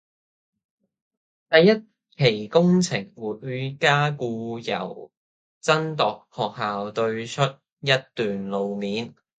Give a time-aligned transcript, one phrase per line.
[1.47, 1.83] 第一
[2.17, 5.11] 期工程會加固由
[5.59, 7.43] 真鐸學校對出
[7.81, 9.13] 一段路面